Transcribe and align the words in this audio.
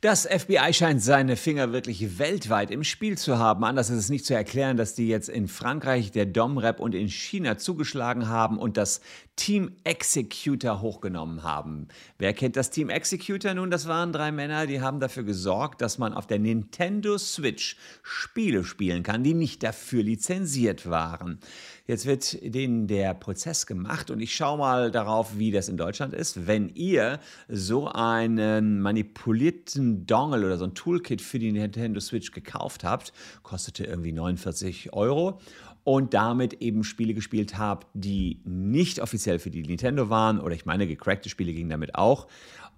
Das 0.00 0.28
FBI 0.28 0.72
scheint 0.72 1.02
seine 1.02 1.34
Finger 1.34 1.72
wirklich 1.72 2.20
weltweit 2.20 2.70
im 2.70 2.84
Spiel 2.84 3.18
zu 3.18 3.36
haben. 3.36 3.64
Anders 3.64 3.90
ist 3.90 3.98
es 3.98 4.10
nicht 4.10 4.26
zu 4.26 4.32
erklären, 4.32 4.76
dass 4.76 4.94
die 4.94 5.08
jetzt 5.08 5.28
in 5.28 5.48
Frankreich, 5.48 6.12
der 6.12 6.24
Dom-Rap 6.24 6.78
und 6.78 6.94
in 6.94 7.08
China 7.08 7.58
zugeschlagen 7.58 8.28
haben 8.28 8.60
und 8.60 8.76
das 8.76 9.00
Team 9.34 9.72
Executor 9.82 10.82
hochgenommen 10.82 11.42
haben. 11.42 11.88
Wer 12.16 12.32
kennt 12.32 12.54
das 12.54 12.70
Team 12.70 12.90
Executor? 12.90 13.54
Nun, 13.54 13.72
das 13.72 13.88
waren 13.88 14.12
drei 14.12 14.30
Männer, 14.30 14.68
die 14.68 14.80
haben 14.80 15.00
dafür 15.00 15.24
gesorgt, 15.24 15.80
dass 15.80 15.98
man 15.98 16.12
auf 16.12 16.28
der 16.28 16.38
Nintendo 16.38 17.18
Switch 17.18 17.76
Spiele 18.04 18.62
spielen 18.62 19.02
kann, 19.02 19.24
die 19.24 19.34
nicht 19.34 19.64
dafür 19.64 20.04
lizenziert 20.04 20.88
waren. 20.88 21.40
Jetzt 21.86 22.04
wird 22.04 22.38
denen 22.42 22.86
der 22.86 23.14
Prozess 23.14 23.66
gemacht 23.66 24.10
und 24.10 24.20
ich 24.20 24.34
schaue 24.34 24.58
mal 24.58 24.90
darauf, 24.90 25.38
wie 25.38 25.50
das 25.52 25.68
in 25.68 25.76
Deutschland 25.76 26.14
ist. 26.14 26.46
Wenn 26.46 26.68
ihr 26.74 27.18
so 27.48 27.88
einen 27.88 28.80
manipulierten 28.80 29.87
Dongle 30.06 30.46
oder 30.46 30.58
so 30.58 30.64
ein 30.64 30.74
Toolkit 30.74 31.20
für 31.20 31.38
die 31.38 31.52
Nintendo 31.52 32.00
Switch 32.00 32.32
gekauft 32.32 32.84
habt, 32.84 33.12
kostete 33.42 33.84
irgendwie 33.84 34.12
49 34.12 34.92
Euro 34.92 35.40
und 35.84 36.14
damit 36.14 36.54
eben 36.54 36.84
Spiele 36.84 37.14
gespielt 37.14 37.56
habt, 37.56 37.86
die 37.94 38.40
nicht 38.44 39.00
offiziell 39.00 39.38
für 39.38 39.50
die 39.50 39.62
Nintendo 39.62 40.10
waren 40.10 40.38
oder 40.40 40.54
ich 40.54 40.66
meine, 40.66 40.86
gecrackte 40.86 41.28
Spiele 41.28 41.52
gingen 41.52 41.70
damit 41.70 41.94
auch 41.94 42.26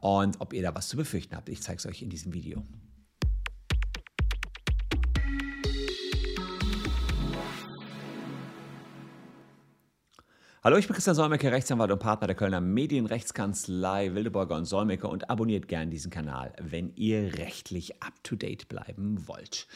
und 0.01 0.41
ob 0.41 0.52
ihr 0.52 0.62
da 0.62 0.74
was 0.74 0.88
zu 0.88 0.96
befürchten 0.96 1.37
habt. 1.37 1.48
Ich 1.48 1.62
zeige 1.62 1.78
es 1.78 1.87
euch 1.87 2.02
in 2.02 2.10
diesem 2.10 2.32
Video. 2.32 2.62
Hallo, 10.62 10.77
ich 10.77 10.87
bin 10.87 10.95
Christian 10.95 11.16
Solmecke, 11.16 11.50
Rechtsanwalt 11.50 11.91
und 11.91 12.00
Partner 12.00 12.27
der 12.27 12.37
Kölner 12.37 12.60
Medienrechtskanzlei 12.60 14.14
Wildeborger 14.14 14.56
und 14.56 14.66
Solmecke 14.66 15.09
und 15.09 15.30
abonniert 15.30 15.68
gern 15.68 15.91
diesen 15.91 16.10
Kanal, 16.10 16.52
wenn 16.60 16.92
ihr 16.96 17.38
rechtlich 17.38 18.02
up-to-date 18.02 18.68
bleiben 18.68 19.27
wollt. 19.27 19.66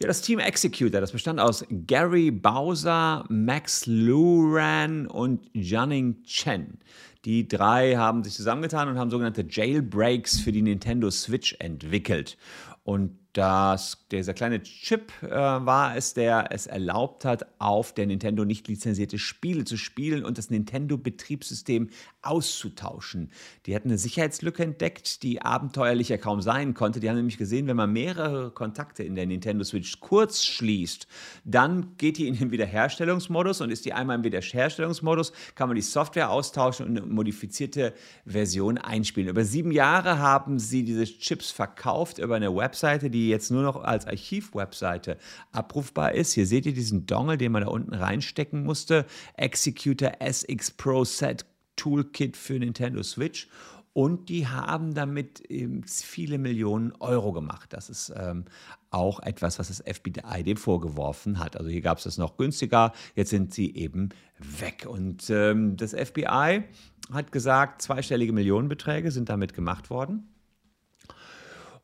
Ja, 0.00 0.08
das 0.08 0.22
Team 0.22 0.38
Executor, 0.38 1.02
das 1.02 1.12
bestand 1.12 1.38
aus 1.38 1.66
Gary 1.68 2.30
Bowser, 2.30 3.26
Max 3.28 3.84
Luran 3.84 5.06
und 5.06 5.50
Janning 5.52 6.22
Chen. 6.22 6.78
Die 7.26 7.46
drei 7.46 7.96
haben 7.96 8.24
sich 8.24 8.32
zusammengetan 8.32 8.88
und 8.88 8.98
haben 8.98 9.10
sogenannte 9.10 9.44
Jailbreaks 9.46 10.40
für 10.40 10.50
die 10.50 10.62
Nintendo 10.62 11.10
Switch 11.10 11.54
entwickelt. 11.58 12.38
Und 12.84 13.18
das, 13.36 14.06
dieser 14.10 14.32
kleine 14.32 14.62
Chip 14.62 15.12
äh, 15.22 15.28
war 15.28 15.94
es, 15.94 16.14
der 16.14 16.48
es 16.52 16.66
erlaubt 16.66 17.26
hat, 17.26 17.44
auf 17.58 17.92
der 17.92 18.06
Nintendo 18.06 18.46
nicht 18.46 18.66
lizenzierte 18.66 19.18
Spiele 19.18 19.64
zu 19.64 19.76
spielen 19.76 20.24
und 20.24 20.38
das 20.38 20.48
Nintendo-Betriebssystem 20.48 21.90
auszutauschen. 22.22 23.30
Die 23.66 23.76
hatten 23.76 23.88
eine 23.88 23.98
Sicherheitslücke 23.98 24.62
entdeckt, 24.62 25.22
die 25.22 25.42
abenteuerlicher 25.42 26.16
kaum 26.16 26.40
sein 26.40 26.72
konnte. 26.72 26.98
Die 26.98 27.10
haben 27.10 27.16
nämlich 27.16 27.36
gesehen, 27.36 27.66
wenn 27.66 27.76
man 27.76 27.92
mehrere 27.92 28.50
Kontakte 28.52 29.02
in 29.02 29.14
der 29.14 29.26
Nintendo 29.26 29.64
Switch 29.64 30.00
kurz 30.00 30.42
schließt, 30.42 31.06
dann 31.44 31.94
geht 31.98 32.16
die 32.16 32.28
in 32.28 32.38
den 32.38 32.50
Wiederherstellungsmodus 32.52 33.60
und 33.60 33.70
ist 33.70 33.84
die 33.84 33.92
einmal 33.92 34.16
im 34.16 34.24
Wiederherstellungsmodus, 34.24 35.32
kann 35.54 35.68
man 35.68 35.76
die 35.76 35.82
Software 35.82 36.30
austauschen 36.30 36.86
und 36.86 36.96
eine 36.96 37.06
modifizierte 37.06 37.92
Version 38.24 38.78
einspielen. 38.78 39.28
Über 39.28 39.44
sieben 39.44 39.72
Jahre 39.72 40.20
haben 40.20 40.58
sie 40.58 40.84
diese 40.84 41.04
Chips 41.04 41.50
verkauft 41.50 42.16
über 42.18 42.36
eine 42.36 42.56
Webseite, 42.56 43.10
die 43.10 43.25
jetzt 43.28 43.50
nur 43.50 43.62
noch 43.62 43.82
als 43.82 44.06
Archiv-Webseite 44.06 45.18
abrufbar 45.52 46.12
ist. 46.12 46.32
Hier 46.32 46.46
seht 46.46 46.66
ihr 46.66 46.74
diesen 46.74 47.06
Dongle, 47.06 47.38
den 47.38 47.52
man 47.52 47.62
da 47.62 47.68
unten 47.68 47.94
reinstecken 47.94 48.64
musste. 48.64 49.06
Executor 49.36 50.12
SX 50.20 50.70
Pro 50.72 51.04
Set 51.04 51.46
Toolkit 51.76 52.36
für 52.36 52.58
Nintendo 52.58 53.02
Switch. 53.02 53.48
Und 53.92 54.28
die 54.28 54.46
haben 54.46 54.92
damit 54.92 55.42
viele 55.86 56.36
Millionen 56.36 56.92
Euro 57.00 57.32
gemacht. 57.32 57.72
Das 57.72 57.88
ist 57.88 58.12
ähm, 58.14 58.44
auch 58.90 59.20
etwas, 59.20 59.58
was 59.58 59.68
das 59.68 59.82
FBI 59.86 60.42
dem 60.42 60.58
vorgeworfen 60.58 61.38
hat. 61.38 61.56
Also 61.56 61.70
hier 61.70 61.80
gab 61.80 61.96
es 61.96 62.04
das 62.04 62.18
noch 62.18 62.36
günstiger, 62.36 62.92
jetzt 63.14 63.30
sind 63.30 63.54
sie 63.54 63.74
eben 63.74 64.10
weg. 64.38 64.86
Und 64.86 65.30
ähm, 65.30 65.78
das 65.78 65.94
FBI 65.94 66.64
hat 67.10 67.32
gesagt, 67.32 67.80
zweistellige 67.80 68.34
Millionenbeträge 68.34 69.10
sind 69.10 69.30
damit 69.30 69.54
gemacht 69.54 69.88
worden. 69.88 70.28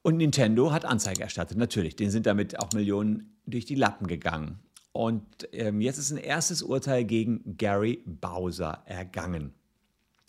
Und 0.03 0.17
Nintendo 0.17 0.73
hat 0.73 0.85
Anzeige 0.85 1.23
erstattet, 1.23 1.57
natürlich. 1.57 1.97
Denen 1.97 2.11
sind 2.11 2.27
damit 2.27 2.59
auch 2.61 2.73
Millionen 2.73 3.37
durch 3.47 3.65
die 3.65 3.77
Lappen 3.77 4.07
gegangen. 4.07 4.59
Und 4.93 5.25
ähm, 5.53 5.81
jetzt 5.81 5.99
ist 5.99 6.11
ein 6.11 6.19
erstes 6.19 6.63
Urteil 6.63 7.05
gegen 7.05 7.57
Gary 7.57 8.03
Bowser 8.05 8.83
ergangen. 8.85 9.55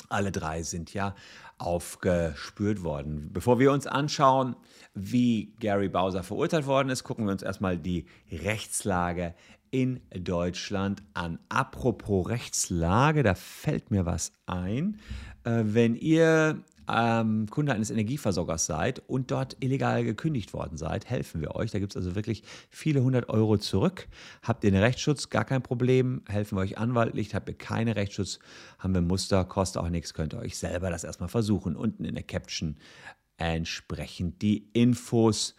Alle 0.10 0.32
drei 0.32 0.64
sind 0.64 0.94
ja 0.94 1.16
aufgespürt 1.58 2.84
worden. 2.84 3.30
Bevor 3.34 3.60
wir 3.60 3.72
uns 3.72 3.88
anschauen, 3.88 4.56
wie 4.94 5.54
Gary 5.60 5.90
Bowser 5.90 6.24
verurteilt 6.24 6.68
worden 6.68 6.90
ist, 6.90 7.04
gucken 7.04 7.26
wir 7.26 7.32
uns 7.32 7.42
erstmal 7.42 7.78
die 7.78 8.06
Rechtslage 8.32 9.34
in 9.72 10.02
Deutschland 10.12 11.02
an. 11.14 11.40
Apropos 11.50 12.30
Rechtslage, 12.30 13.24
da 13.24 13.34
fällt 13.34 13.90
mir 13.90 14.06
was 14.06 14.32
ein. 14.46 15.00
Äh, 15.46 15.64
wenn 15.66 15.96
ihr 15.96 16.64
ähm, 16.92 17.48
Kunde 17.50 17.74
eines 17.74 17.92
Energieversorgers 17.92 18.66
seid 18.66 19.02
und 19.08 19.32
dort 19.32 19.58
illegal 19.60 20.04
gekündigt 20.04 20.54
worden 20.54 20.78
seid, 20.78 21.10
helfen 21.10 21.42
wir 21.42 21.56
euch. 21.56 21.72
Da 21.72 21.80
gibt 21.80 21.94
es 21.94 21.98
also 21.98 22.16
wirklich 22.16 22.44
viele 22.70 23.04
hundert 23.04 23.30
Euro 23.30 23.58
zurück. 23.58 24.08
Habt 24.42 24.64
ihr 24.64 24.72
einen 24.72 24.82
Rechtsschutz? 24.82 25.30
Gar 25.30 25.46
kein 25.46 25.62
Problem. 25.62 26.22
Helfen 26.28 26.58
wir 26.58 26.62
euch 26.62 26.78
anwaltlich. 26.78 27.34
Habt 27.36 27.50
ihr 27.50 27.58
keinen 27.58 27.94
Rechtsschutz? 27.94 28.40
Haben 28.80 28.94
wir 28.94 29.02
Muster, 29.02 29.46
kostet 29.46 29.82
auch 29.82 29.90
nichts. 29.90 30.14
Könnt 30.14 30.34
ihr 30.34 30.40
euch 30.40 30.58
selber 30.58 30.90
das 30.90 31.04
erstmal 31.04 31.30
versuchen. 31.30 31.76
Unten 31.76 32.06
in 32.06 32.16
der 32.16 32.24
Caption 32.24 32.78
entsprechend 33.38 34.42
die 34.42 34.70
Infos. 34.74 35.56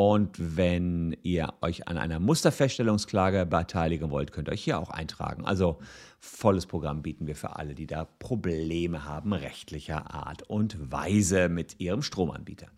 Und 0.00 0.56
wenn 0.56 1.16
ihr 1.24 1.54
euch 1.60 1.88
an 1.88 1.98
einer 1.98 2.20
Musterfeststellungsklage 2.20 3.44
beteiligen 3.46 4.12
wollt, 4.12 4.30
könnt 4.30 4.46
ihr 4.46 4.52
euch 4.52 4.62
hier 4.62 4.78
auch 4.78 4.90
eintragen. 4.90 5.44
Also 5.44 5.80
volles 6.20 6.66
Programm 6.66 7.02
bieten 7.02 7.26
wir 7.26 7.34
für 7.34 7.56
alle, 7.56 7.74
die 7.74 7.88
da 7.88 8.04
Probleme 8.04 9.04
haben, 9.04 9.32
rechtlicher 9.32 10.14
Art 10.14 10.44
und 10.44 10.92
Weise 10.92 11.48
mit 11.48 11.80
ihrem 11.80 12.02
Stromanbieter. 12.02 12.68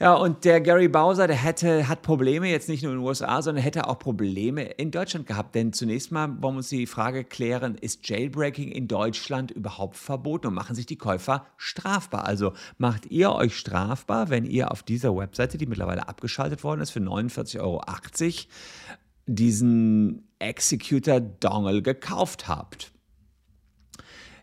Ja, 0.00 0.14
und 0.14 0.44
der 0.44 0.60
Gary 0.60 0.86
Bowser, 0.86 1.26
der 1.26 1.34
hätte, 1.34 1.88
hat 1.88 2.02
Probleme 2.02 2.48
jetzt 2.48 2.68
nicht 2.68 2.84
nur 2.84 2.92
in 2.92 2.98
den 3.00 3.04
USA, 3.04 3.42
sondern 3.42 3.64
hätte 3.64 3.88
auch 3.88 3.98
Probleme 3.98 4.62
in 4.62 4.92
Deutschland 4.92 5.26
gehabt. 5.26 5.56
Denn 5.56 5.72
zunächst 5.72 6.12
mal 6.12 6.28
wollen 6.40 6.54
wir 6.54 6.58
uns 6.58 6.68
die 6.68 6.86
Frage 6.86 7.24
klären, 7.24 7.74
ist 7.74 8.08
Jailbreaking 8.08 8.70
in 8.70 8.86
Deutschland 8.86 9.50
überhaupt 9.50 9.96
verboten 9.96 10.46
und 10.46 10.54
machen 10.54 10.76
sich 10.76 10.86
die 10.86 10.98
Käufer 10.98 11.46
strafbar? 11.56 12.26
Also 12.26 12.52
macht 12.78 13.06
ihr 13.06 13.32
euch 13.32 13.56
strafbar, 13.56 14.30
wenn 14.30 14.44
ihr 14.44 14.70
auf 14.70 14.84
dieser 14.84 15.16
Webseite, 15.16 15.58
die 15.58 15.66
mittlerweile 15.66 16.06
abgeschaltet 16.06 16.62
worden 16.62 16.80
ist, 16.80 16.90
für 16.90 17.00
49,80 17.00 17.58
Euro 17.60 17.82
diesen 19.26 20.28
Executor 20.38 21.18
Dongle 21.18 21.82
gekauft 21.82 22.46
habt? 22.46 22.92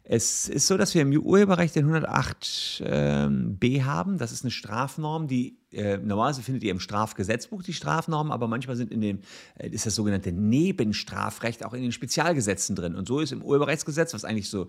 Es 0.07 0.47
ist 0.47 0.67
so, 0.67 0.77
dass 0.77 0.93
wir 0.93 1.01
im 1.01 1.11
Urheberrecht 1.11 1.75
den 1.75 1.89
108b 1.89 2.83
ähm, 2.85 3.85
haben. 3.85 4.19
Das 4.19 4.31
ist 4.31 4.43
eine 4.43 4.51
Strafnorm, 4.51 5.27
die 5.27 5.57
äh, 5.71 5.97
normalerweise 5.97 6.43
findet 6.43 6.63
ihr 6.63 6.69
im 6.69 6.79
Strafgesetzbuch 6.79 7.63
die 7.63 7.73
Strafnorm, 7.73 8.31
aber 8.31 8.47
manchmal 8.47 8.75
sind 8.75 8.91
in 8.91 9.01
dem, 9.01 9.19
äh, 9.57 9.67
ist 9.69 9.87
das 9.87 9.95
sogenannte 9.95 10.31
Nebenstrafrecht 10.31 11.65
auch 11.65 11.73
in 11.73 11.81
den 11.81 11.91
Spezialgesetzen 11.91 12.75
drin. 12.75 12.93
Und 12.93 13.07
so 13.07 13.19
ist 13.19 13.31
im 13.31 13.41
Urheberrechtsgesetz, 13.41 14.13
was 14.13 14.25
eigentlich 14.25 14.49
so 14.49 14.67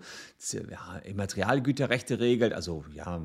ja, 0.51 0.97
Immaterialgüterrechte 1.05 2.19
regelt, 2.19 2.53
also 2.53 2.83
ja, 2.95 3.21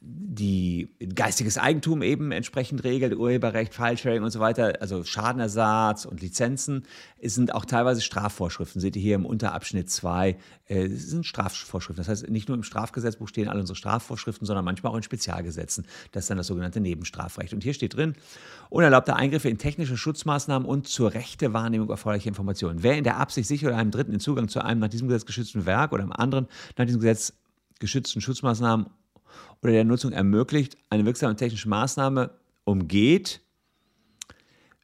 die 0.00 0.88
geistiges 1.14 1.58
Eigentum 1.58 2.02
eben 2.02 2.32
entsprechend 2.32 2.84
regelt, 2.84 3.14
Urheberrecht, 3.14 3.74
Filesharing 3.74 4.22
und 4.22 4.30
so 4.30 4.40
weiter, 4.40 4.80
also 4.80 5.04
Schadenersatz 5.04 6.04
und 6.04 6.20
Lizenzen, 6.20 6.84
sind 7.22 7.54
auch 7.54 7.64
teilweise 7.64 8.00
Strafvorschriften. 8.00 8.80
Seht 8.80 8.96
ihr 8.96 9.02
hier 9.02 9.14
im 9.14 9.26
Unterabschnitt 9.26 9.90
2, 9.90 10.36
äh, 10.66 10.88
sind 10.88 11.26
Strafvorschriften. 11.26 12.02
Das 12.02 12.08
heißt, 12.08 12.30
nicht 12.30 12.48
nur 12.48 12.56
im 12.56 12.62
Strafgesetzbuch 12.62 13.28
stehen 13.28 13.48
alle 13.48 13.60
unsere 13.60 13.76
Strafvorschriften, 13.76 14.46
sondern 14.46 14.64
manchmal 14.64 14.92
auch 14.92 14.96
in 14.96 15.02
Spezialgesetzen. 15.02 15.86
Das 16.12 16.24
ist 16.24 16.30
dann 16.30 16.38
das 16.38 16.46
sogenannte 16.46 16.80
Nebenstrafrecht. 16.80 17.52
Und 17.52 17.62
hier 17.62 17.74
steht 17.74 17.94
drin, 17.94 18.14
unerlaubte 18.70 19.16
Eingriffe 19.16 19.48
in 19.48 19.58
technische 19.58 19.96
Schutzmaßnahmen 19.96 20.66
und 20.66 20.88
zur 20.88 21.12
rechte 21.12 21.52
Wahrnehmung 21.52 21.90
erforderliche 21.90 22.28
Informationen. 22.28 22.82
Wer 22.82 22.96
in 22.96 23.04
der 23.04 23.18
Absicht 23.18 23.48
sich 23.48 23.66
oder 23.66 23.76
einem 23.76 23.90
Dritten 23.90 24.12
den 24.12 24.20
Zugang 24.20 24.48
zu 24.48 24.64
einem 24.64 24.80
nach 24.80 24.88
diesem 24.88 25.08
Gesetz 25.08 25.26
geschützten 25.26 25.66
Werk 25.66 25.92
oder 25.92 26.02
einem 26.02 26.12
anderen 26.12 26.48
nach 26.76 26.86
diesem 26.86 27.00
Gesetz 27.00 27.34
geschützten 27.78 28.20
Schutzmaßnahmen 28.20 28.86
oder 29.62 29.72
der 29.72 29.84
Nutzung 29.84 30.12
ermöglicht, 30.12 30.76
eine 30.90 31.04
wirksame 31.04 31.36
technische 31.36 31.68
Maßnahme 31.68 32.30
umgeht, 32.64 33.40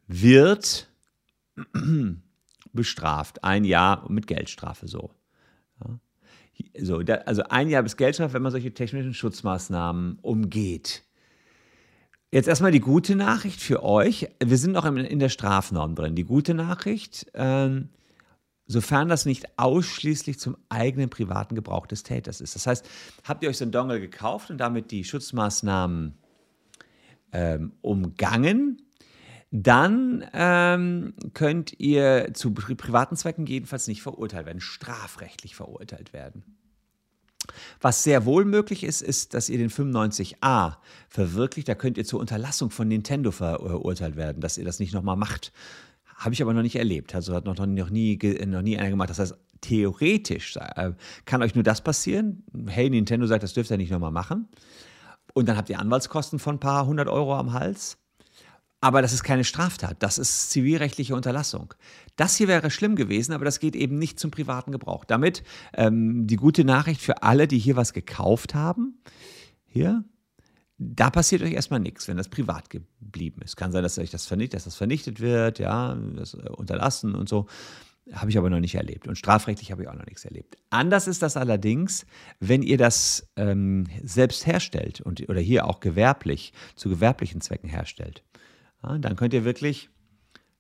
wird 0.07 0.89
bestraft. 2.73 3.45
Ein 3.45 3.65
Jahr 3.65 4.11
mit 4.11 4.27
Geldstrafe 4.27 4.89
so. 4.89 5.11
Ja. 5.85 5.99
so 6.81 7.03
da, 7.03 7.15
also 7.15 7.43
ein 7.45 7.69
Jahr 7.69 7.83
bis 7.83 7.97
Geldstrafe, 7.97 8.35
wenn 8.35 8.43
man 8.43 8.53
solche 8.53 8.73
technischen 8.73 9.15
Schutzmaßnahmen 9.15 10.19
umgeht. 10.23 11.05
Jetzt 12.31 12.49
erstmal 12.49 12.73
die 12.73 12.81
gute 12.81 13.17
Nachricht 13.17 13.61
für 13.61 13.83
euch. 13.83 14.29
Wir 14.45 14.59
sind 14.59 14.73
noch 14.73 14.85
in 14.85 15.19
der 15.19 15.31
Strafnorm 15.31 15.95
drin. 15.95 16.15
Die 16.15 16.25
gute 16.25 16.53
Nachricht, 16.53 17.27
ähm, 17.33 17.89
sofern 18.69 19.09
das 19.09 19.25
nicht 19.25 19.59
ausschließlich 19.59 20.39
zum 20.39 20.57
eigenen 20.69 21.11
privaten 21.11 21.55
Gebrauch 21.55 21.87
des 21.87 22.05
Täters 22.05 22.41
ist. 22.41 22.55
Das 22.55 22.67
heißt, 22.67 22.89
habt 23.25 23.43
ihr 23.43 23.49
euch 23.49 23.57
so 23.57 23.65
einen 23.65 23.73
Dongle 23.73 23.99
gekauft 23.99 24.51
und 24.51 24.59
damit 24.59 24.91
die 24.93 25.03
Schutzmaßnahmen 25.03 26.15
ähm, 27.33 27.73
umgangen, 27.81 28.83
dann 29.51 30.25
ähm, 30.35 31.15
könnt 31.33 31.81
ihr 31.81 32.35
zu 32.35 32.53
privaten 32.53 33.17
Zwecken 33.17 33.47
jedenfalls 33.47 33.89
nicht 33.89 34.03
verurteilt 34.03 34.45
werden, 34.45 34.61
strafrechtlich 34.61 35.57
verurteilt 35.57 36.13
werden. 36.13 36.45
Was 37.81 38.03
sehr 38.03 38.27
wohl 38.27 38.45
möglich 38.45 38.85
ist, 38.85 39.01
ist, 39.01 39.33
dass 39.33 39.49
ihr 39.49 39.57
den 39.57 39.71
95a 39.71 40.77
verwirklicht. 41.09 41.69
Da 41.69 41.75
könnt 41.75 41.97
ihr 41.97 42.05
zur 42.05 42.21
Unterlassung 42.21 42.71
von 42.71 42.89
Nintendo 42.89 43.31
verurteilt 43.31 44.17
werden, 44.17 44.43
dass 44.43 44.59
ihr 44.59 44.67
das 44.67 44.81
nicht 44.81 44.93
nochmal 44.93 45.17
macht. 45.17 45.53
Habe 46.19 46.35
ich 46.35 46.43
aber 46.43 46.53
noch 46.53 46.63
nicht 46.63 46.77
erlebt. 46.77 47.15
Also 47.15 47.33
hat 47.35 47.45
noch, 47.45 47.55
noch, 47.55 47.91
nie, 47.91 48.19
noch 48.47 48.63
nie 48.63 48.77
einer 48.77 48.91
gemacht. 48.91 49.09
Das 49.09 49.21
heißt, 49.21 49.39
theoretisch 49.61 50.57
äh, 50.57 50.93
kann 51.25 51.43
euch 51.43 51.55
nur 51.55 51.65
das 51.65 51.81
passieren. 51.81 52.43
Hey, 52.67 52.91
Nintendo 52.91 53.27
sagt, 53.27 53.45
das 53.45 53.55
dürft 53.55 53.71
ihr 53.71 53.77
nicht 53.77 53.93
nochmal 53.93 54.11
machen. 54.11 54.49
Und 55.33 55.49
dann 55.49 55.57
habt 55.57 55.71
ihr 55.71 55.79
Anwaltskosten 55.79 56.41
von 56.41 56.57
ein 56.57 56.61
paar 56.61 56.87
hundert 56.87 57.09
Euro 57.09 57.37
am 57.37 57.53
Hals. 57.53 57.99
Aber 58.81 59.01
das 59.03 59.13
ist 59.13 59.25
keine 59.25 59.43
Straftat, 59.43 59.97
das 60.01 60.19
ist 60.19 60.51
zivilrechtliche 60.51 61.15
Unterlassung. 61.15 61.75
Das 62.15 62.37
hier 62.37 62.47
wäre 62.47 62.71
schlimm 62.71 62.95
gewesen, 62.95 63.33
aber 63.33 63.45
das 63.45 63.59
geht 63.59 63.75
eben 63.75 63.99
nicht 63.99 64.21
zum 64.21 64.31
privaten 64.31 64.71
Gebrauch. 64.71 65.05
Damit 65.05 65.43
ähm, 65.75 66.29
die 66.29 66.37
gute 66.37 66.65
Nachricht 66.65 67.01
für 67.01 67.25
alle, 67.25 67.49
die 67.49 67.59
hier 67.59 67.75
was 67.75 67.93
gekauft 67.93 68.55
haben, 68.55 69.03
hier, 69.67 70.05
da 70.79 71.11
passiert 71.11 71.43
euch 71.43 71.53
erstmal 71.53 71.81
nichts, 71.81 72.07
wenn 72.07 72.17
das 72.17 72.29
privat 72.29 72.71
geblieben 72.71 73.43
ist. 73.43 73.57
Kann 73.57 73.73
sein, 73.73 73.83
dass 73.83 73.99
euch 73.99 74.11
das 74.11 74.27
vernichtet, 74.27 74.55
dass 74.55 74.65
das 74.65 74.77
vernichtet 74.77 75.21
wird, 75.21 75.59
ja, 75.59 75.97
das 76.15 76.35
äh, 76.35 76.49
unterlassen 76.51 77.15
und 77.15 77.29
so. 77.29 77.47
Habe 78.13 78.31
ich 78.31 78.39
aber 78.39 78.49
noch 78.49 78.61
nicht 78.61 78.77
erlebt. 78.77 79.07
Und 79.07 79.19
strafrechtlich 79.19 79.71
habe 79.71 79.83
ich 79.83 79.89
auch 79.89 79.95
noch 79.95 80.07
nichts 80.07 80.25
erlebt. 80.25 80.57
Anders 80.71 81.09
ist 81.09 81.21
das 81.21 81.37
allerdings, 81.37 82.07
wenn 82.41 82.63
ihr 82.63 82.79
das 82.79 83.29
ähm, 83.37 83.87
selbst 84.03 84.47
herstellt 84.47 85.03
und, 85.03 85.29
oder 85.29 85.41
hier 85.41 85.67
auch 85.67 85.81
gewerblich, 85.81 86.55
zu 86.75 86.89
gewerblichen 86.89 87.43
Zwecken 87.43 87.69
herstellt. 87.69 88.23
Ja, 88.83 88.97
dann 88.97 89.17
könnt 89.17 89.35
ihr 89.35 89.45
wirklich 89.45 89.91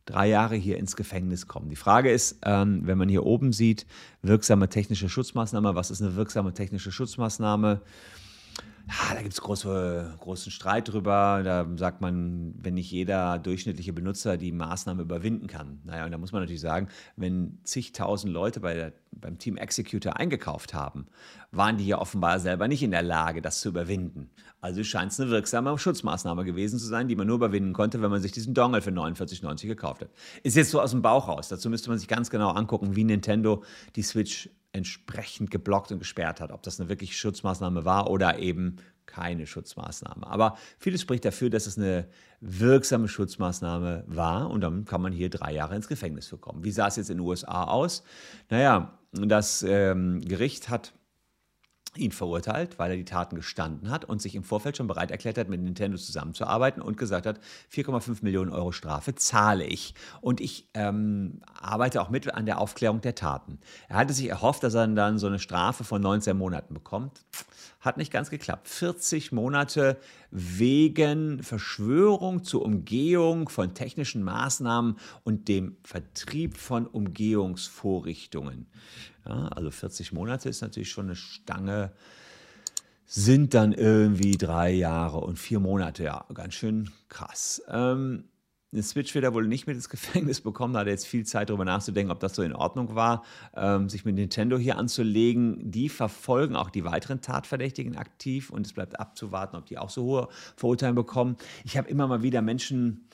drei 0.04 0.28
Jahre 0.28 0.56
hier 0.56 0.78
ins 0.78 0.96
Gefängnis 0.96 1.46
kommen. 1.46 1.70
Die 1.70 1.76
Frage 1.76 2.10
ist, 2.10 2.38
ähm, 2.44 2.80
wenn 2.84 2.98
man 2.98 3.08
hier 3.08 3.24
oben 3.24 3.52
sieht, 3.52 3.86
wirksame 4.20 4.68
technische 4.68 5.08
Schutzmaßnahme, 5.08 5.74
was 5.74 5.90
ist 5.90 6.02
eine 6.02 6.16
wirksame 6.16 6.52
technische 6.52 6.92
Schutzmaßnahme? 6.92 7.82
Ja, 8.88 9.14
da 9.14 9.20
gibt 9.20 9.34
es 9.34 9.40
große, 9.42 10.16
großen 10.18 10.50
Streit 10.50 10.88
drüber. 10.88 11.42
Da 11.44 11.66
sagt 11.76 12.00
man, 12.00 12.54
wenn 12.56 12.72
nicht 12.72 12.90
jeder 12.90 13.38
durchschnittliche 13.38 13.92
Benutzer 13.92 14.38
die 14.38 14.50
Maßnahme 14.50 15.02
überwinden 15.02 15.46
kann. 15.46 15.80
Naja, 15.84 16.06
und 16.06 16.10
da 16.10 16.16
muss 16.16 16.32
man 16.32 16.40
natürlich 16.40 16.62
sagen, 16.62 16.88
wenn 17.16 17.58
zigtausend 17.64 18.32
Leute 18.32 18.60
bei 18.60 18.72
der, 18.72 18.94
beim 19.12 19.36
Team 19.36 19.58
Executor 19.58 20.16
eingekauft 20.16 20.72
haben, 20.72 21.06
waren 21.50 21.76
die 21.76 21.86
ja 21.86 21.98
offenbar 21.98 22.40
selber 22.40 22.66
nicht 22.66 22.82
in 22.82 22.90
der 22.90 23.02
Lage, 23.02 23.42
das 23.42 23.60
zu 23.60 23.68
überwinden. 23.68 24.30
Also 24.62 24.82
scheint 24.82 25.12
es 25.12 25.20
eine 25.20 25.30
wirksame 25.30 25.76
Schutzmaßnahme 25.76 26.44
gewesen 26.44 26.78
zu 26.78 26.86
sein, 26.86 27.08
die 27.08 27.16
man 27.16 27.26
nur 27.26 27.36
überwinden 27.36 27.74
konnte, 27.74 28.00
wenn 28.00 28.10
man 28.10 28.22
sich 28.22 28.32
diesen 28.32 28.54
Dongle 28.54 28.80
für 28.80 28.90
49,90 28.90 29.66
gekauft 29.66 30.00
hat. 30.00 30.10
Ist 30.42 30.56
jetzt 30.56 30.70
so 30.70 30.80
aus 30.80 30.92
dem 30.92 31.02
Bauch 31.02 31.28
raus. 31.28 31.48
Dazu 31.48 31.68
müsste 31.68 31.90
man 31.90 31.98
sich 31.98 32.08
ganz 32.08 32.30
genau 32.30 32.50
angucken, 32.50 32.96
wie 32.96 33.04
Nintendo 33.04 33.62
die 33.96 34.02
Switch 34.02 34.48
entsprechend 34.72 35.50
geblockt 35.50 35.92
und 35.92 35.98
gesperrt 35.98 36.40
hat. 36.40 36.52
Ob 36.52 36.62
das 36.62 36.78
eine 36.78 36.88
wirklich 36.88 37.18
Schutzmaßnahme 37.18 37.84
war 37.84 38.10
oder 38.10 38.38
eben 38.38 38.76
keine 39.06 39.46
Schutzmaßnahme. 39.46 40.26
Aber 40.26 40.56
vieles 40.78 41.00
spricht 41.00 41.24
dafür, 41.24 41.50
dass 41.50 41.66
es 41.66 41.78
eine 41.78 42.08
wirksame 42.40 43.08
Schutzmaßnahme 43.08 44.04
war 44.06 44.50
und 44.50 44.60
dann 44.60 44.84
kann 44.84 45.00
man 45.00 45.12
hier 45.12 45.30
drei 45.30 45.54
Jahre 45.54 45.74
ins 45.74 45.88
Gefängnis 45.88 46.28
für 46.28 46.38
kommen. 46.38 46.62
Wie 46.62 46.70
sah 46.70 46.88
es 46.88 46.96
jetzt 46.96 47.10
in 47.10 47.16
den 47.16 47.26
USA 47.26 47.64
aus? 47.64 48.04
Naja, 48.50 48.98
das 49.12 49.62
ähm, 49.62 50.20
Gericht 50.20 50.68
hat 50.68 50.92
ihn 51.96 52.12
verurteilt, 52.12 52.78
weil 52.78 52.90
er 52.90 52.96
die 52.96 53.04
Taten 53.04 53.36
gestanden 53.36 53.90
hat 53.90 54.04
und 54.04 54.20
sich 54.20 54.34
im 54.34 54.44
Vorfeld 54.44 54.76
schon 54.76 54.86
bereit 54.86 55.10
erklärt 55.10 55.38
hat, 55.38 55.48
mit 55.48 55.60
Nintendo 55.60 55.96
zusammenzuarbeiten 55.96 56.82
und 56.82 56.96
gesagt 56.96 57.26
hat, 57.26 57.40
4,5 57.72 58.18
Millionen 58.22 58.50
Euro 58.50 58.72
Strafe 58.72 59.14
zahle 59.14 59.64
ich. 59.64 59.94
Und 60.20 60.40
ich 60.40 60.68
ähm, 60.74 61.40
arbeite 61.60 62.02
auch 62.02 62.10
mit 62.10 62.32
an 62.34 62.46
der 62.46 62.58
Aufklärung 62.60 63.00
der 63.00 63.14
Taten. 63.14 63.58
Er 63.88 63.96
hatte 63.96 64.12
sich 64.12 64.28
erhofft, 64.28 64.62
dass 64.62 64.74
er 64.74 64.86
dann 64.88 65.18
so 65.18 65.26
eine 65.26 65.38
Strafe 65.38 65.84
von 65.84 66.02
19 66.02 66.36
Monaten 66.36 66.74
bekommt. 66.74 67.24
Hat 67.80 67.96
nicht 67.96 68.12
ganz 68.12 68.28
geklappt. 68.28 68.68
40 68.68 69.32
Monate 69.32 69.98
wegen 70.30 71.42
Verschwörung 71.42 72.44
zur 72.44 72.62
Umgehung 72.62 73.48
von 73.48 73.74
technischen 73.74 74.22
Maßnahmen 74.22 74.96
und 75.24 75.48
dem 75.48 75.76
Vertrieb 75.84 76.56
von 76.56 76.86
Umgehungsvorrichtungen. 76.86 78.66
Ja, 79.26 79.48
also 79.48 79.70
40 79.70 80.12
Monate 80.12 80.48
ist 80.48 80.60
natürlich 80.60 80.90
schon 80.90 81.06
eine 81.06 81.16
Stange, 81.16 81.92
sind 83.06 83.54
dann 83.54 83.72
irgendwie 83.72 84.36
drei 84.36 84.70
Jahre 84.70 85.18
und 85.18 85.38
vier 85.38 85.60
Monate, 85.60 86.04
ja, 86.04 86.26
ganz 86.34 86.54
schön 86.54 86.90
krass. 87.08 87.62
Ähm, 87.68 88.24
eine 88.72 88.82
Switch 88.82 89.14
wird 89.14 89.24
er 89.24 89.32
wohl 89.32 89.46
nicht 89.46 89.66
mit 89.66 89.76
ins 89.76 89.88
Gefängnis 89.88 90.40
bekommen. 90.42 90.74
Da 90.74 90.80
hat 90.80 90.86
er 90.86 90.92
jetzt 90.92 91.06
viel 91.06 91.24
Zeit 91.24 91.48
darüber 91.48 91.64
nachzudenken, 91.64 92.12
ob 92.12 92.20
das 92.20 92.34
so 92.34 92.42
in 92.42 92.52
Ordnung 92.52 92.94
war, 92.94 93.24
ähm, 93.56 93.88
sich 93.88 94.04
mit 94.04 94.14
Nintendo 94.14 94.58
hier 94.58 94.76
anzulegen. 94.76 95.70
Die 95.70 95.88
verfolgen 95.88 96.54
auch 96.54 96.68
die 96.68 96.84
weiteren 96.84 97.22
Tatverdächtigen 97.22 97.96
aktiv 97.96 98.50
und 98.50 98.66
es 98.66 98.74
bleibt 98.74 99.00
abzuwarten, 99.00 99.56
ob 99.56 99.66
die 99.66 99.78
auch 99.78 99.90
so 99.90 100.02
hohe 100.02 100.28
Verurteilungen 100.56 100.96
bekommen. 100.96 101.36
Ich 101.64 101.78
habe 101.78 101.88
immer 101.88 102.06
mal 102.06 102.22
wieder 102.22 102.42
Menschen 102.42 103.06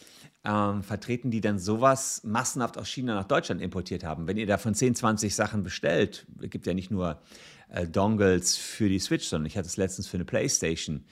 ähm, 0.44 0.82
vertreten, 0.82 1.30
die 1.30 1.40
dann 1.40 1.58
sowas 1.58 2.22
massenhaft 2.24 2.78
aus 2.78 2.88
China 2.88 3.14
nach 3.14 3.24
Deutschland 3.24 3.60
importiert 3.60 4.04
haben. 4.04 4.26
Wenn 4.26 4.36
ihr 4.36 4.46
davon 4.46 4.74
10, 4.74 4.94
20 4.94 5.34
Sachen 5.34 5.62
bestellt, 5.62 6.26
es 6.42 6.50
gibt 6.50 6.66
ja 6.66 6.74
nicht 6.74 6.90
nur 6.90 7.20
äh, 7.68 7.86
Dongles 7.86 8.56
für 8.56 8.88
die 8.88 8.98
Switch, 8.98 9.26
sondern 9.26 9.46
ich 9.46 9.56
hatte 9.56 9.68
es 9.68 9.76
letztens 9.76 10.06
für 10.06 10.16
eine 10.16 10.24
Playstation 10.24 11.04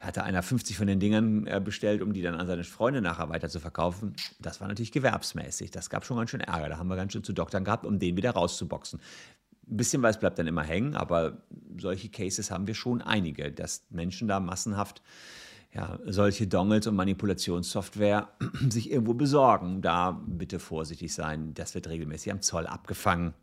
hatte 0.00 0.24
einer 0.24 0.42
50 0.42 0.76
von 0.76 0.86
den 0.86 1.00
Dingern 1.00 1.46
äh, 1.46 1.60
bestellt, 1.60 2.02
um 2.02 2.12
die 2.12 2.22
dann 2.22 2.34
an 2.34 2.46
seine 2.46 2.64
Freunde 2.64 3.00
nachher 3.00 3.28
weiter 3.28 3.48
zu 3.48 3.60
verkaufen. 3.60 4.14
Das 4.38 4.60
war 4.60 4.68
natürlich 4.68 4.92
gewerbsmäßig. 4.92 5.70
Das 5.70 5.90
gab 5.90 6.04
schon 6.04 6.16
ganz 6.16 6.30
schön 6.30 6.40
Ärger. 6.40 6.68
Da 6.68 6.78
haben 6.78 6.88
wir 6.88 6.96
ganz 6.96 7.12
schön 7.12 7.24
zu 7.24 7.32
doktern 7.32 7.64
gehabt, 7.64 7.84
um 7.86 7.98
den 7.98 8.16
wieder 8.16 8.32
rauszuboxen. 8.32 9.00
Ein 9.68 9.76
bisschen 9.76 10.02
was 10.02 10.20
bleibt 10.20 10.38
dann 10.38 10.46
immer 10.46 10.62
hängen, 10.62 10.94
aber 10.94 11.42
solche 11.78 12.08
Cases 12.08 12.50
haben 12.50 12.66
wir 12.66 12.74
schon 12.74 13.02
einige, 13.02 13.50
dass 13.50 13.84
Menschen 13.90 14.28
da 14.28 14.38
massenhaft 14.38 15.02
ja, 15.76 15.98
solche 16.06 16.46
Dongles 16.46 16.86
und 16.86 16.96
Manipulationssoftware 16.96 18.30
sich 18.70 18.90
irgendwo 18.90 19.12
besorgen. 19.12 19.82
Da 19.82 20.22
bitte 20.26 20.58
vorsichtig 20.58 21.12
sein. 21.12 21.52
Das 21.52 21.74
wird 21.74 21.88
regelmäßig 21.88 22.32
am 22.32 22.40
Zoll 22.40 22.66
abgefangen. 22.66 23.34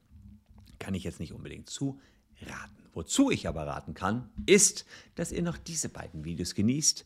Kann 0.79 0.95
ich 0.95 1.03
jetzt 1.03 1.19
nicht 1.19 1.33
unbedingt 1.33 1.69
zu 1.69 1.99
raten. 2.41 2.89
Wozu 2.93 3.29
ich 3.29 3.47
aber 3.47 3.67
raten 3.67 3.93
kann, 3.93 4.29
ist, 4.47 4.85
dass 5.13 5.31
ihr 5.31 5.43
noch 5.43 5.57
diese 5.57 5.89
beiden 5.89 6.25
Videos 6.25 6.55
genießt. 6.55 7.05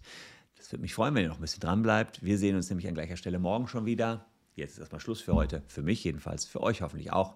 Das 0.55 0.71
würde 0.71 0.81
mich 0.81 0.93
freuen, 0.93 1.13
wenn 1.13 1.23
ihr 1.23 1.29
noch 1.29 1.39
ein 1.39 1.41
bisschen 1.41 1.61
dran 1.61 1.81
bleibt. 1.81 2.23
Wir 2.23 2.37
sehen 2.37 2.55
uns 2.55 2.69
nämlich 2.69 2.87
an 2.87 2.93
gleicher 2.93 3.17
Stelle 3.17 3.37
morgen 3.37 3.67
schon 3.67 3.85
wieder. 3.85 4.25
Jetzt 4.55 4.73
ist 4.73 4.79
erstmal 4.79 5.01
Schluss 5.01 5.21
für 5.21 5.33
heute. 5.33 5.61
Für 5.67 5.81
mich 5.81 6.03
jedenfalls, 6.03 6.45
für 6.45 6.61
euch 6.61 6.81
hoffentlich 6.81 7.11
auch. 7.11 7.35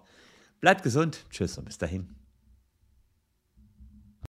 Bleibt 0.60 0.82
gesund. 0.82 1.26
Tschüss 1.30 1.58
und 1.58 1.66
bis 1.66 1.76
dahin. 1.76 2.21